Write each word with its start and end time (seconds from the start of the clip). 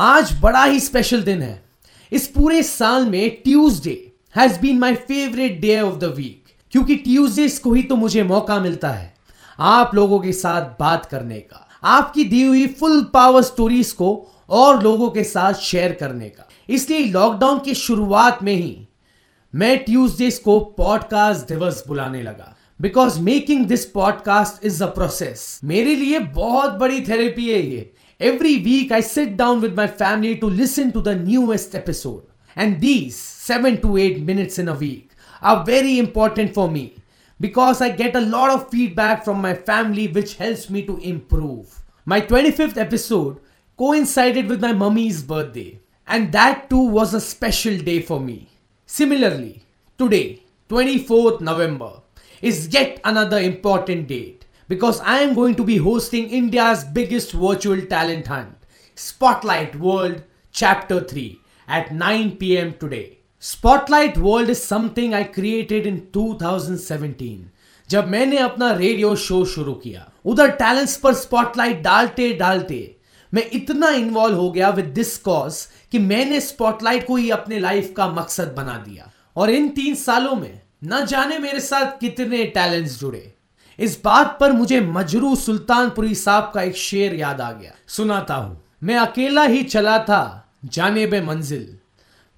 आज 0.00 0.30
बड़ा 0.40 0.62
ही 0.64 0.78
स्पेशल 0.80 1.22
दिन 1.22 1.40
है। 1.42 1.62
इस 2.12 2.26
पूरे 2.26 2.62
साल 2.62 3.06
में 3.06 3.30
Tuesday 3.44 4.12
has 4.34 4.58
been 4.60 4.78
my 4.78 4.94
favourite 4.94 5.60
day 5.60 5.80
of 5.80 5.94
the 5.94 6.04
week 6.16 6.52
क्योंकि 6.72 6.96
ट्यूसडेज 6.96 7.58
को 7.58 7.72
ही 7.72 7.82
तो 7.82 7.96
मुझे 7.96 8.22
मौका 8.22 8.58
मिलता 8.60 8.90
है 8.90 9.12
आप 9.58 9.94
लोगों 9.94 10.18
के 10.18 10.32
साथ 10.32 10.70
बात 10.80 11.04
करने 11.06 11.38
का, 11.40 11.66
आपकी 11.84 12.24
दी 12.24 12.42
हुई 12.42 12.66
फुल 12.66 13.02
पावर 13.04 13.42
स्टोरीज 13.42 13.90
को 13.92 14.08
और 14.50 14.82
लोगों 14.82 15.10
के 15.10 15.24
साथ 15.24 15.54
शेयर 15.54 15.92
करने 15.92 16.28
का। 16.28 16.48
इसलिए 16.68 17.04
लॉकडाउन 17.04 17.58
की 17.58 17.74
शुरुआत 17.74 18.42
में 18.42 18.54
ही 18.54 18.86
मैं 19.54 19.76
ट्यूसडेज 19.78 20.38
को 20.38 20.58
पॉडकास्ट 20.78 21.48
दिवस 21.48 21.84
बुलाने 21.88 22.22
लगा। 22.22 22.54
Because 22.81 23.19
making 23.29 23.65
this 23.67 23.85
podcast 23.95 24.65
is 24.65 24.81
a 24.83 24.87
process 24.95 25.59
मेरे 25.63 25.95
लिए 25.95 26.19
बहुत 26.35 26.73
बड़ी 26.79 27.01
थेरेपी 27.07 27.49
है 27.49 27.61
ये 27.61 27.91
every 28.29 28.55
week 28.63 28.93
I 28.93 29.01
sit 29.01 29.35
down 29.37 29.59
with 29.59 29.75
my 29.77 29.87
family 30.03 30.35
to 30.43 30.49
listen 30.49 30.91
to 30.91 31.01
the 31.01 31.17
newest 31.23 31.75
episode 31.75 32.61
and 32.61 32.77
these 32.79 33.13
seven 33.15 33.75
to 33.75 33.97
eight 33.97 34.19
minutes 34.27 34.59
in 34.59 34.67
a 34.67 34.77
week 34.79 35.13
are 35.41 35.63
very 35.65 35.99
important 35.99 36.53
for 36.53 36.69
me 36.71 36.95
because 37.39 37.81
I 37.81 37.89
get 37.89 38.15
a 38.15 38.21
lot 38.21 38.49
of 38.49 38.69
feedback 38.69 39.23
from 39.23 39.41
my 39.41 39.53
family 39.53 40.07
which 40.07 40.35
helps 40.35 40.69
me 40.69 40.81
to 40.85 40.97
improve. 40.97 41.83
My 42.05 42.21
25th 42.21 42.77
episode 42.77 43.39
coincided 43.79 44.47
with 44.47 44.61
my 44.61 44.73
mummy's 44.73 45.21
birthday, 45.23 45.79
and 46.07 46.31
that 46.31 46.69
too 46.69 46.85
was 46.97 47.13
a 47.13 47.21
special 47.21 47.77
day 47.77 48.01
for 48.01 48.19
me. 48.19 48.49
Similarly, 48.85 49.63
today, 49.99 50.41
24th 50.69 51.41
November, 51.41 51.91
is 52.42 52.72
yet 52.72 53.00
another 53.04 53.38
important 53.38 54.08
date 54.08 54.46
because 54.68 55.00
I 55.00 55.18
am 55.20 55.34
going 55.34 55.54
to 55.56 55.64
be 55.64 55.76
hosting 55.76 56.30
India's 56.30 56.84
biggest 56.84 57.32
virtual 57.32 57.82
talent 57.82 58.26
hunt, 58.26 58.56
Spotlight 58.94 59.76
World 59.76 60.22
Chapter 60.54 61.00
3, 61.00 61.38
at 61.68 61.92
9 61.92 62.36
pm 62.36 62.74
today. 62.74 63.18
Spotlight 63.38 64.18
World 64.18 64.48
is 64.48 64.62
something 64.62 65.14
I 65.14 65.24
created 65.24 65.86
in 65.86 66.10
2017 66.12 67.50
जब 67.88 68.08
मैंने 68.08 68.36
अपना 68.38 68.70
radio 68.72 69.14
show 69.16 69.44
शुरू 69.52 69.72
किया 69.84 70.06
उधर 70.30 70.50
talents 70.56 70.96
पर 70.96 71.14
spotlight 71.14 71.80
डालते 71.82 72.32
डालते 72.38 72.78
मैं 73.32 73.44
इतना 73.54 73.88
इन्वॉल्व 74.02 74.36
हो 74.38 74.50
गया 74.50 74.68
विद 74.76 74.84
दिस 74.94 75.16
कॉज 75.24 75.56
कि 75.92 75.98
मैंने 75.98 76.40
स्पॉटलाइट 76.40 77.06
को 77.06 77.16
ही 77.16 77.30
अपने 77.30 77.58
लाइफ 77.58 77.92
का 77.96 78.08
मकसद 78.12 78.54
बना 78.56 78.76
दिया 78.86 79.10
और 79.36 79.50
इन 79.50 79.68
तीन 79.78 79.94
सालों 79.94 80.36
में 80.36 80.60
न 80.82 81.04
जाने 81.06 81.38
मेरे 81.38 81.60
साथ 81.60 81.98
कितने 82.00 82.44
टैलेंट्स 82.44 82.98
जुड़े। 83.00 83.32
इस 83.78 84.00
बात 84.04 84.36
पर 84.40 84.52
मुझे 84.52 84.80
मजरू 84.80 85.34
सुल्तानपुरी 85.36 86.14
साहब 86.14 86.50
का 86.54 86.62
एक 86.62 86.76
शेर 86.76 87.14
याद 87.14 87.40
आ 87.40 87.50
गया। 87.52 87.72
सुनाता 87.88 88.34
हूँ। 88.34 88.60
मैं 88.82 88.96
अकेला 88.96 89.42
ही 89.42 89.62
चला 89.62 89.98
था 89.98 90.48
जाने 90.64 91.06
बे 91.06 91.20
मंजिल, 91.20 91.78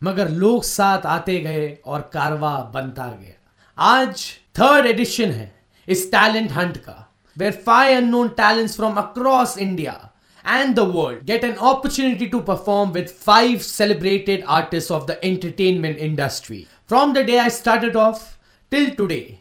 मगर 0.02 0.28
लोग 0.28 0.62
साथ 0.64 1.06
आते 1.06 1.38
गए 1.40 1.76
और 1.86 2.10
कारवा 2.14 2.56
बनता 2.74 3.06
गया। 3.06 3.38
आज 3.78 4.24
थर्ड 4.58 4.86
एडिशन 4.86 5.30
है 5.30 5.52
इस 5.88 6.10
टैलेंट 6.12 6.52
हंट 6.52 6.76
का 6.76 6.98
where 7.36 7.52
five 7.66 7.96
unknown 7.96 8.28
talents 8.38 8.76
from 8.76 8.94
across 8.94 9.58
India 9.58 10.08
and 10.44 10.74
the 10.76 10.84
world 10.84 11.18
get 11.26 11.44
an 11.46 11.52
opportunity 11.70 12.26
to 12.30 12.38
perform 12.46 12.92
with 12.94 13.10
five 13.26 13.60
celebrated 13.64 14.40
artists 14.54 14.90
of 14.90 15.04
the 15.10 15.14
entertainment 15.24 16.00
industry. 16.06 16.58
From 16.92 17.12
the 17.12 17.18
day 17.18 17.36
I 17.36 17.50
start 17.50 17.96
off 17.96 18.22
till 18.70 18.90
today 18.90 19.38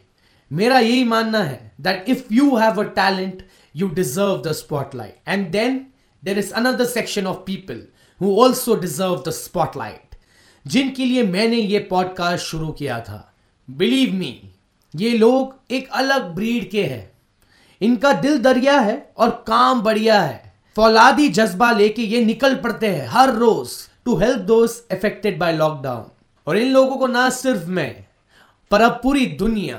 मेरा 0.52 0.78
यही 0.78 1.04
मानना 1.04 1.38
है 1.38 1.72
that 1.80 2.04
if 2.08 2.22
you 2.32 2.56
have 2.56 2.80
a 2.80 2.82
talent 2.82 3.42
you 3.76 3.88
deserve 3.88 4.42
the 4.46 4.52
spotlight 4.52 5.18
and 5.28 5.50
then 5.50 5.86
there 6.24 6.38
is 6.38 6.52
another 6.52 6.84
section 6.84 7.26
of 7.26 7.36
people 7.36 7.82
who 8.20 8.42
also 8.42 8.76
deserve 8.76 9.24
the 9.26 9.30
spotlight 9.30 10.16
जिनके 10.66 11.04
लिए 11.04 11.22
मैंने 11.22 11.56
ये 11.56 11.78
podcast 11.78 12.44
शुरू 12.44 12.70
किया 12.72 13.00
था। 13.00 13.34
बिलीव 13.70 14.14
मी 14.14 14.50
ये 14.96 15.12
लोग 15.18 15.54
एक 15.70 15.88
अलग 15.92 16.22
ब्रीड 16.22 16.70
के 16.70 16.84
हैं। 16.84 17.12
इनका 17.80 18.12
दिल 18.12 18.38
दरिया 18.38 18.80
है 18.80 19.12
और 19.16 19.30
काम 19.46 19.82
बढ़िया 19.82 20.20
है। 20.22 20.54
फौलादी 20.76 21.28
जज्बा 21.28 21.72
लेके 21.72 22.02
ये 22.02 22.24
निकल 22.24 22.56
पड़ते 22.56 22.86
हैं 22.86 23.06
हर 23.08 23.34
रोज 23.34 23.68
to 24.04 24.16
help 24.16 24.38
those 24.38 24.92
affected 24.92 25.38
by 25.38 25.56
lockdown 25.56 26.11
और 26.46 26.56
इन 26.58 26.72
लोगों 26.72 26.96
को 26.96 27.06
ना 27.06 27.28
सिर्फ़ 27.30 27.66
मैं 27.66 27.94
पर 28.70 28.80
अब 28.80 28.98
पूरी 29.02 29.26
दुनिया 29.40 29.76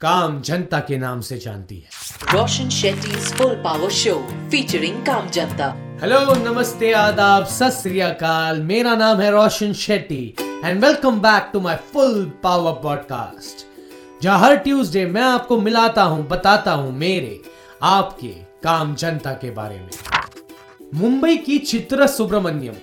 काम 0.00 0.40
जनता 0.40 0.78
के 0.80 0.96
नाम 0.98 1.20
से 1.20 1.36
जानती 1.38 1.76
है। 1.76 2.34
Roshan 2.34 2.68
Shetty 2.68 3.16
full 3.16 3.54
power 3.54 3.90
show 3.90 4.14
featuring 4.50 5.04
काम 5.06 5.28
जनता। 5.30 5.66
हेलो 6.02 6.34
नमस्ते 6.34 6.92
आदाब 6.92 7.44
सत 7.44 7.82
मेरा 8.62 8.94
नाम 8.96 9.20
है 9.20 9.30
Roshan 9.30 9.72
Shetty 9.72 10.34
and 10.40 10.84
welcome 10.84 11.20
back 11.20 11.50
to 11.52 11.60
my 11.60 11.76
full 11.92 12.24
power 12.42 12.72
podcast 12.72 13.66
जहाँ 14.22 14.38
हर 14.38 14.56
ट्यूसडे 14.56 15.06
मैं 15.06 15.22
आपको 15.22 15.60
मिलाता 15.60 16.02
हूँ 16.02 16.26
बताता 16.28 16.72
हूँ 16.72 16.92
मेरे 16.92 17.40
आपके 17.82 18.34
काम 18.62 18.94
जनता 18.94 19.32
के 19.32 19.50
बारे 19.50 19.78
में। 19.78 19.90
मुंबई 20.94 21.36
की 21.36 21.58
Chitra 21.58 22.06
Subramaniam 22.06 22.74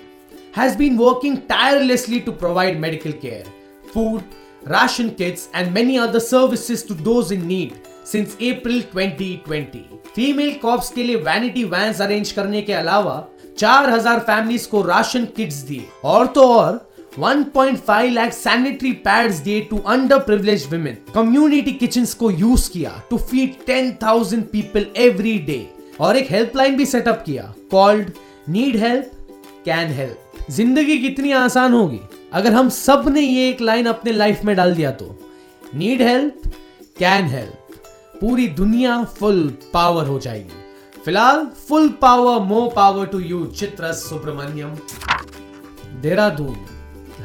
has 0.54 0.76
been 0.76 0.98
working 0.98 1.36
tirelessly 1.48 2.22
to 2.22 2.32
provide 2.32 2.80
medical 2.80 3.12
care, 3.14 3.46
food, 3.94 4.24
ration 4.66 5.10
kits, 5.12 5.50
and 5.54 5.74
many 5.74 5.98
other 5.98 6.20
services 6.20 6.84
to 6.84 6.94
those 6.94 7.32
in 7.32 7.48
need 7.48 7.74
since 8.04 8.36
April 8.40 8.82
2020. 8.94 9.84
Female 10.16 10.54
cops 10.62 10.90
के 10.90 11.04
लिए 11.04 11.16
वैनिटी 11.16 11.64
वैन्स 11.64 12.02
अरेंज 12.02 12.32
करने 12.32 12.62
के 12.62 12.74
अलावा 12.74 13.16
4000 13.60 14.20
फैमिलीज़ 14.20 14.68
को 14.70 14.82
राशन 14.82 15.26
किट्स 15.38 15.56
दिए। 15.70 15.88
और 16.04 16.28
तो 16.28 16.48
और 16.54 16.80
1.5 17.20 18.10
लाख 18.12 18.34
सैनिटरी 18.34 18.92
पैड्स 19.08 19.38
दिए 19.38 19.62
to 19.62 19.78
under 19.78 20.20
privileged 20.20 20.66
women 20.72 20.98
community 21.14 21.74
kitchens 21.74 22.14
को 22.14 22.32
यूज़ 22.32 22.70
किया 22.72 23.02
to 23.10 23.18
feed 23.18 23.56
10,000 23.70 24.44
people 24.52 24.86
every 24.98 25.38
day 25.48 25.66
और 26.00 26.18
एक 26.18 26.32
हेल्पलाइन 26.32 26.76
भी 26.78 26.86
सेटअप 26.86 27.24
किया 27.26 27.54
called 27.72 28.12
need 28.50 28.76
help 28.76 29.12
can 29.66 29.92
help 29.92 30.33
ज़िंदगी 30.52 30.98
कितनी 30.98 31.32
आसान 31.32 31.74
होगी? 31.74 32.00
अगर 32.34 32.54
हम 32.54 32.70
सबने 32.70 33.22
ये 33.22 33.50
एक 33.50 33.62
लाइन 33.62 33.86
अपने 33.86 34.12
लाइफ 34.12 34.44
में 34.46 34.56
डाल 34.56 34.74
दिया 34.76 34.92
तो? 34.92 35.20
नीड 35.76 36.02
हेल्प 36.02 36.42
कैन 37.00 37.26
हेल्प 37.26 38.20
पूरी 38.22 38.48
दुनिया 38.48 39.04
फुल 39.04 39.42
पावर 39.74 40.08
हो 40.08 40.20
जाएगी। 40.20 41.02
फ़िलहाल 41.06 41.46
full 41.68 41.88
power 42.02 42.40
more 42.40 42.70
power 42.76 43.06
to 43.06 43.20
you 43.20 43.46
Chitra 43.46 43.94
Subramaniam. 43.94 44.76
Dehradun. 46.02 46.56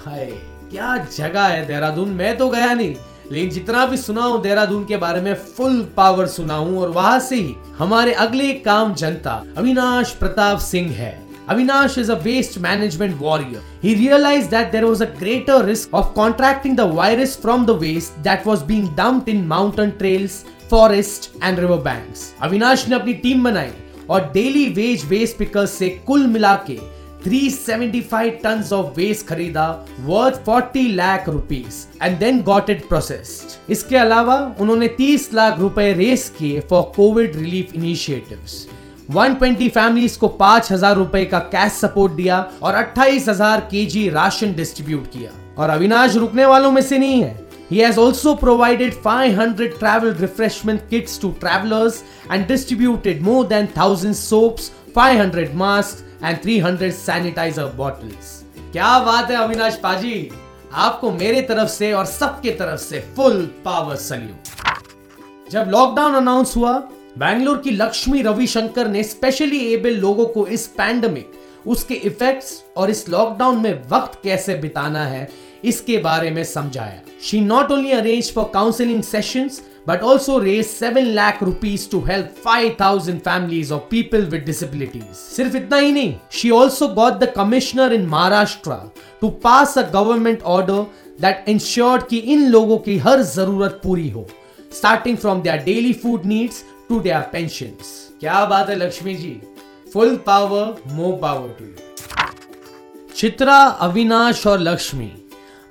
हाय, 0.07 0.27
क्या 0.71 0.97
जगह 1.13 1.43
है 1.43 1.67
देहरादून? 1.67 2.09
मैं 2.09 2.37
तो 2.39 2.49
गया 2.49 2.73
नहीं, 2.75 2.95
लेकिन 3.33 3.51
जितना 3.51 3.87
भी 3.87 3.97
सुना 3.97 4.37
देहरादून 4.37 4.85
के 4.85 4.97
बारे 4.97 5.21
में 5.21 5.35
फुल 5.35 5.81
पावर 5.97 6.27
सुना 6.27 6.59
और 6.59 6.89
वहाँ 6.89 7.19
से 7.21 7.37
ही 7.37 7.55
हमारे 7.79 8.13
अगले 8.15 8.53
काम 8.55 8.95
जनता, 8.95 9.43
अविनाश 9.57 10.13
प्रताप 10.13 10.59
सिंह 10.59 10.93
है। 10.93 11.28
Avinash 11.49 11.97
is 11.97 12.11
a 12.11 12.17
waste 12.17 12.61
management 12.61 13.19
warrior. 13.19 13.63
He 13.81 13.95
realized 13.95 14.51
that 14.51 14.71
there 14.71 14.87
was 14.87 15.01
a 15.01 15.07
greater 15.07 15.65
risk 15.65 15.89
of 15.95 16.15
contracting 16.15 16.77
the 16.77 16.87
virus 16.87 17.37
from 17.37 17.65
the 17.65 17.75
waste 17.75 18.23
that 18.23 18.45
was 18.45 18.63
being 18.63 18.95
dumped 18.95 19.31
in 19.31 19.49
mountain 19.49 19.97
trails, 19.97 20.45
forests 20.69 21.31
and 21.41 21.59
river 21.59 21.79
banks. 21.79 22.27
Avinash 22.43 22.87
ने 22.89 22.95
अपनी 22.97 23.15
team 23.25 23.45
बनाई 23.45 23.73
और 24.11 24.31
daily 24.33 24.69
veg 24.75 25.05
waste 25.09 25.39
pickers 25.39 25.79
से 25.79 25.89
कुल 26.07 26.27
मिला 26.37 26.55
के 26.69 26.79
375 27.23 28.37
tons 28.43 28.77
of 28.77 28.99
waste 28.99 29.27
खरीदा 29.29 29.67
worth 30.09 30.45
40 30.49 30.87
lakh 30.97 31.29
rupees 31.29 31.87
and 32.03 32.19
then 32.19 32.43
got 32.43 32.71
it 32.71 32.89
processed 32.89 33.71
इसके 33.73 33.97
अलावा 33.97 34.37
उन्होंने 34.61 34.97
30 35.01 35.33
लाख 35.35 35.59
रुपए 35.61 35.93
रेस 35.99 36.33
किए 36.39 36.61
for 36.71 36.83
covid 36.97 37.37
relief 37.37 37.75
initiatives 37.77 38.67
120 39.11 39.69
families 39.69 40.19
को 40.19 40.29
5000 40.29 40.97
रुपए 40.97 41.25
का 41.25 41.39
कैश 41.39 41.73
सपोर्ट 41.73 42.13
दिया 42.13 42.53
और 42.63 42.75
28000 42.75 43.61
केजी 43.61 44.09
राशन 44.09 44.55
डिस्ट्रीब्यूट 44.55 45.07
किया। 45.07 45.31
और 45.59 45.71
अविनाश 45.71 46.17
रुकने 46.17 46.47
वालों 46.47 46.71
में 46.71 46.83
से 46.83 46.99
नहीं 46.99 47.23
है। 47.23 47.49
He 47.73 47.79
has 47.85 47.99
also 47.99 48.35
provided 48.41 48.93
500 49.07 49.71
travel 49.81 50.13
refreshment 50.21 50.85
kits 50.93 51.17
to 51.25 51.31
travelers 51.45 51.97
and 52.31 52.47
distributed 52.49 53.23
more 53.23 53.45
than 53.45 53.67
1000 53.75 54.15
soaps, 54.21 54.69
500 54.99 55.55
masks 55.55 56.05
and 56.25 56.43
300 56.47 56.93
sanitizer 57.07 57.67
bottles. 57.81 58.37
क्या 58.73 58.99
बात 58.99 59.31
है 59.31 59.37
अविनाश 59.37 59.77
पाजी? 59.77 60.31
आपको 60.75 61.11
मेरे 61.11 61.43
तरफ़ 61.43 61.69
से 61.69 61.93
और 61.93 62.05
सबके 62.05 62.51
तरफ़ 62.51 62.81
से 62.81 63.01
फुल 63.17 63.43
पावर 63.65 63.97
सल्यूट 63.97 65.51
जब 65.51 65.67
लॉकडाउन 65.69 66.15
अनाउंस 66.15 66.57
हुआ 66.57 66.73
बैंगलोर 67.19 67.57
की 67.59 67.71
लक्ष्मी 67.71 68.21
रविशंकर 68.23 68.89
ने 68.89 69.03
स्पेशली 69.03 69.59
एबल 69.67 69.95
लोगों 70.01 70.27
को 70.27 70.47
इस 70.47 70.67
पैंडमिक 70.77 71.67
उसके 71.67 71.95
इफेक्ट्स 71.95 72.53
और 72.77 72.91
इस 72.91 73.09
लॉकडाउन 73.09 73.57
में 73.63 73.83
वक्त 73.91 74.21
कैसे 74.25 74.55
बिताना 74.57 75.05
है, 75.05 75.29
इसके 75.65 75.97
बारे 75.99 76.31
में 76.31 76.43
समझाया। 76.45 77.01
She 77.23 77.41
not 77.41 77.73
only 77.73 77.93
arrange 77.93 78.31
for 78.35 78.51
counselling 78.55 79.03
sessions 79.03 79.61
but 79.89 80.03
also 80.03 80.39
raise 80.39 80.65
seven 80.67 81.07
lakh 81.15 81.43
rupees 81.43 81.89
to 81.91 82.01
help 82.05 82.35
five 82.45 82.77
thousand 82.81 83.21
families 83.21 83.73
of 83.73 83.83
people 83.91 84.25
with 84.27 84.45
disabilities 84.45 85.13
सिर्फ़ 85.17 85.57
इतना 85.57 85.77
ही 85.79 85.93
नहीं 85.93 86.15
she 86.33 86.51
also 86.61 86.89
got 86.95 87.19
the 87.19 87.33
commissioner 87.37 87.93
in 87.93 88.07
Maharashtra 88.07 88.81
to 89.21 89.29
pass 89.45 89.79
a 89.79 89.89
government 89.91 90.43
order 90.57 90.87
that 91.21 91.49
ensure 91.49 92.07
की 92.11 92.19
इन 92.33 92.49
लोगों 92.49 92.79
की 92.79 92.99
हर 93.01 93.23
ज़रूरत 93.35 93.81
पूरी 93.85 94.09
हो 94.11 94.29
starting 94.77 95.17
from 95.17 95.43
their 95.43 95.63
daily 95.65 95.93
food 95.93 96.25
needs 96.27 96.65
to 96.91 96.95
their 96.95 97.23
pensions. 97.35 97.87
क्या 98.21 98.45
बात 98.45 98.69
है, 98.69 98.77
Lakshmi 98.77 99.15
ji? 99.15 99.41
Full 99.93 100.17
power 100.17 100.83
more 100.87 101.19
power 101.19 101.49
to 101.49 101.65
you 101.65 103.13
Chitra, 103.17 103.57
Avinash 103.57 104.47
और 104.47 104.59
लक्ष्मी, 104.61 105.13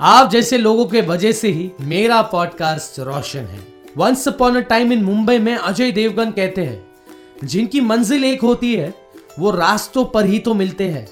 आप 0.02 0.30
जैसे 0.30 0.58
लोगों 0.58 0.86
के 0.86 1.02
वजह 1.02 1.31
से 1.31 1.48
ही 1.48 1.72
मेरा 1.81 2.22
पॉडकास्ट 2.22 3.00
रोशन 3.00 3.40
है। 3.40 3.60
Once 3.98 4.28
upon 4.28 4.56
a 4.56 4.60
time 4.60 4.94
in 4.94 5.04
Mumbai 5.04 5.40
में 5.40 5.56
अजय 5.56 5.92
देवगन 5.92 6.31
कहते 6.31 6.66
हैं, 6.66 6.88
जिनकी 7.44 7.81
मंजिल 7.81 8.24
एक 8.24 8.42
होती 8.42 8.75
है, 8.75 8.94
वो 9.40 9.52
रास्तों 9.52 10.06
पर 10.06 10.25
ही 10.25 10.40
तो 10.40 10.54
मिलते 10.54 10.88
हैं। 10.88 11.08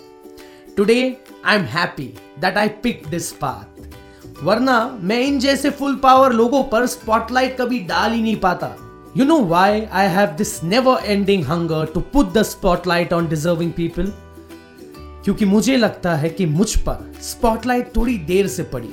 Today 0.78 1.18
I 1.46 1.56
am 1.56 1.63
happy 1.63 2.13
that 2.40 2.58
I 2.58 2.68
pick 2.68 3.04
this 3.08 3.31
path 3.31 4.44
वरना 4.44 4.98
मैं 5.01 5.19
इन 5.19 5.40
जैसे 5.40 5.69
फुल 5.69 5.96
पावर 5.96 6.34
लोगों 6.34 6.63
पर 6.63 6.86
स्पॉटलाइट 6.86 7.58
कभी 7.58 7.80
डाल 7.80 8.12
ही 8.12 8.22
नहीं 8.22 8.36
पाता। 8.36 8.85
You 9.15 9.23
know 9.23 9.38
why 9.39 9.88
I 9.94 10.07
have 10.07 10.31
this 10.35 10.62
never 10.62 10.94
ending 11.01 11.41
hunger 11.41 11.85
to 11.91 12.01
put 12.13 12.33
the 12.33 12.41
spotlight 12.44 13.13
on 13.13 13.29
deserving 13.33 13.69
people? 13.77 14.09
क्योंकि 15.23 15.45
मुझे 15.45 15.77
लगता 15.77 16.15
है 16.15 16.29
कि 16.29 16.45
मुझ 16.45 16.77
पर 16.77 17.13
स्पॉटलाइट 17.21 17.95
थोड़ी 17.95 18.17
देर 18.17 18.47
से 18.47 18.63
पड़ी। 18.63 18.89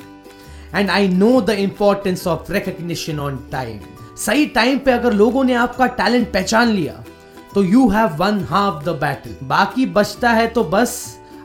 And 0.75 0.89
I 0.89 1.07
know 1.07 1.41
the 1.41 1.49
importance 1.49 2.25
of 2.27 2.51
recognition 2.51 3.19
on 3.19 3.43
time 3.51 3.79
सही 4.17 4.45
टाइम 4.45 4.79
पे 4.79 4.91
अगर 4.91 5.13
लोगों 5.13 5.43
ने 5.43 5.53
आपका 5.55 5.87
टैलेंट 5.99 6.31
पहचान 6.33 6.69
लिया 6.69 7.03
तो 7.53 7.63
you 7.63 7.87
have 7.89 8.15
won 8.23 8.43
half 8.49 8.83
the 8.85 8.97
battle 9.01 9.35
बाकी 9.47 9.85
बचता 9.99 10.31
है 10.31 10.47
तो 10.47 10.63
बस 10.63 10.97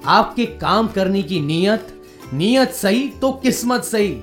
आपके 0.07 0.47
काम 0.47 0.89
करने 0.89 1.23
की 1.23 1.41
नीयत। 1.41 1.95
नीयत 2.35 2.75
सही 2.75 3.09
तो 3.21 3.33
किस्मत 3.43 3.85
सही। 3.85 4.19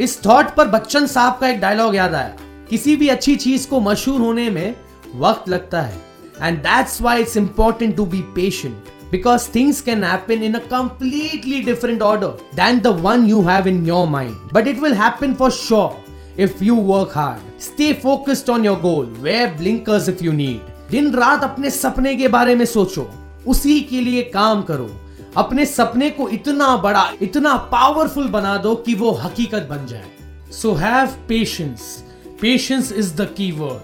इस 0.00 0.20
थॉट 0.26 0.54
पर 0.56 0.68
बच्चन 0.68 1.06
साहब 1.06 1.38
का 1.40 1.48
एक 1.48 1.60
डायलॉग 1.60 1.96
याद 1.96 2.14
आया। 2.14 2.36
किसी 2.70 2.96
भी 2.96 3.08
अच्छी 3.08 3.36
चीज़ 3.36 3.68
को 3.68 3.80
मशहूर 3.80 4.20
होने 4.20 4.50
में 4.50 4.74
वक्त 5.16 5.48
लगता 5.48 5.80
है। 5.82 6.00
And 6.42 6.58
that's 6.58 7.02
why 7.02 7.20
it's 7.20 7.36
important 7.36 7.96
to 7.96 8.06
be 8.06 8.20
patient 8.20 8.74
because 9.10 9.48
things 9.54 9.80
can 9.80 10.04
happen 10.04 10.42
in 10.42 10.58
completely 10.58 11.60
different 11.60 12.02
order 12.02 12.26
than 12.54 12.80
the 12.80 12.86
one 12.86 13.26
you 13.26 13.40
have 13.42 13.68
in 13.68 13.86
your 13.86 14.06
mind 14.06 14.34
but 14.52 14.66
it 14.66 14.80
will 14.80 14.94
happen 14.94 15.34
for 15.34 15.50
sure 15.50 16.40
if 16.42 16.64
you 16.64 16.76
work 16.76 17.12
hard 17.14 17.60
stay 17.60 17.92
focused 17.92 18.50
on 18.50 18.64
your 18.64 18.80
goal 18.80 19.06
wear 19.20 19.46
blinkers 19.46 20.08
if 20.08 20.24
you 20.24 20.32
need 20.32 20.90
दिन 20.90 21.12
रात 21.14 21.44
अपने 21.44 21.70
सपने 21.70 22.14
के 22.16 22.28
बारे 22.28 22.54
में 22.54 22.64
सोचो। 22.64 23.10
उसी 23.46 23.80
के 23.80 24.00
लिए 24.00 24.22
काम 24.22 24.62
करो। 24.62 24.90
अपने 25.36 25.66
सपने 25.66 26.10
को 26.10 26.28
इतना 26.28 26.76
बड़ा, 26.76 27.12
इतना 27.22 27.56
पावरफुल 27.56 28.28
बना 28.28 28.56
दो 28.56 28.74
कि 28.74 28.94
वो 28.94 29.10
हकीकत 29.10 29.66
बन 29.70 29.86
जाए। 29.86 30.04
So 30.52 30.72
have 30.74 31.06
patience 31.28 32.04
Patience 32.40 32.92
is 32.92 33.16
the 33.16 33.26
key 33.26 33.52
word. 33.52 33.82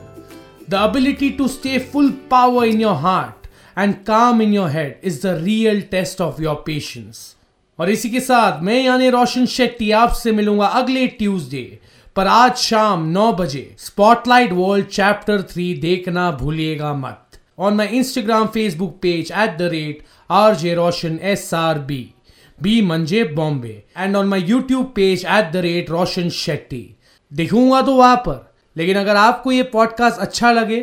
The 0.68 0.84
ability 0.84 1.36
to 1.38 1.48
stay 1.48 1.80
full 1.80 2.12
power 2.30 2.64
in 2.64 2.78
your 2.78 2.94
heart 2.94 3.48
and 3.74 4.06
calm 4.06 4.40
in 4.40 4.52
your 4.52 4.68
head 4.68 4.98
is 5.02 5.18
the 5.18 5.40
real 5.40 5.82
test 5.82 6.20
of 6.20 6.38
your 6.38 6.54
patience. 6.68 7.34
और 7.78 7.90
इसी 7.90 8.10
के 8.10 8.20
साथ 8.20 8.62
मैं 8.62 8.80
यानी 8.82 9.08
रोशन 9.10 9.46
शेट्टी 9.56 9.90
आपसे 10.02 10.32
मिलूँगा 10.32 10.66
अगले 10.80 11.06
ट्यूसडे 11.18 11.64
पर 12.16 12.26
आज 12.26 12.56
शाम 12.56 13.12
9 13.14 13.26
बजे 13.40 13.64
स्पॉटलाइट 13.86 14.52
वर्ल्ड 14.52 14.86
चैप्टर 14.86 15.42
थ्री 15.52 15.72
देखना 15.80 16.30
भूलिएगा 16.42 16.94
मत 16.94 17.38
on 17.58 17.74
my 17.76 17.86
Instagram 17.98 18.46
Facebook 18.54 18.98
page 19.02 19.32
at 19.32 19.58
the 19.58 19.70
rate 19.72 20.04
R 20.42 20.54
J 20.56 20.74
Roshan 20.74 21.18
S 21.32 21.52
R 21.54 21.78
B 21.90 22.02
B 22.62 22.80
मंजे 22.92 23.24
Bombay 23.36 23.82
and 23.96 24.16
on 24.16 24.28
my 24.28 24.44
YouTube 24.48 24.92
page 24.96 25.24
at 25.24 25.52
the 25.52 25.66
rate 25.66 25.90
Roshan 25.90 26.28
Shetty 26.44 26.93
दिखूँगा 27.32 27.80
तो 27.82 27.94
वहाँ 27.94 28.16
पर। 28.26 28.40
लेकिन 28.76 28.96
अगर 28.96 29.16
आपको 29.16 29.52
ये 29.52 29.62
पॉडकास्ट 29.72 30.20
अच्छा 30.20 30.52
लगे 30.52 30.80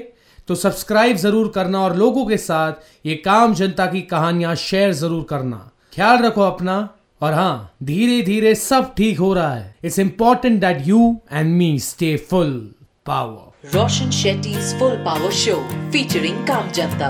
तो 0.48 0.56
सब्सक्राइब 0.56 1.18
ज़रूर 1.18 1.52
करना 1.56 1.82
और 1.82 1.96
लोगों 1.96 2.26
के 2.26 2.38
साथ 2.38 3.06
ये 3.06 3.16
काम 3.26 3.54
जनता 3.54 3.86
की 3.86 4.02
कहानियाँ 4.04 4.56
शेयर 4.58 4.94
ज़रूर 4.94 5.26
करना। 5.30 5.70
ख्याल 5.96 6.18
रखो 6.26 6.42
अपना। 6.42 6.78
और 7.22 7.34
हाँ 7.34 7.74
धीरे 7.84 8.22
धीरे 8.22 8.54
सब 8.56 8.94
ठीक 8.98 9.20
हो 9.20 9.34
रहा 9.34 9.54
है। 9.54 9.76
It's 9.84 10.00
important 10.00 10.60
that 10.62 10.88
you 10.88 11.16
and 11.32 11.56
me 11.58 11.78
stay 11.80 12.16
full 12.30 12.54
power 13.06 13.70
Roshan 13.74 14.10
Shetty 14.12 14.56
full 14.80 14.96
power 15.06 15.32
show 15.34 15.56
featuring 15.92 16.48
काम 16.48 16.72
जनता। 16.72 17.10